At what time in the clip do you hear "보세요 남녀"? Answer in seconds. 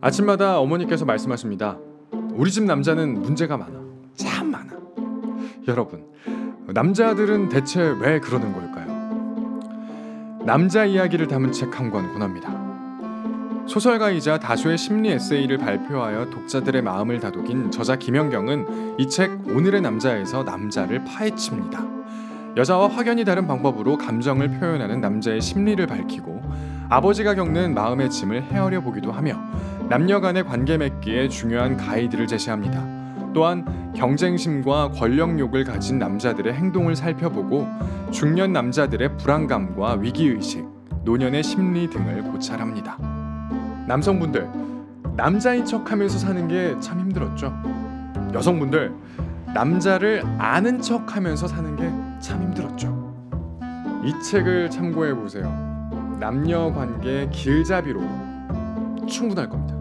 55.14-56.72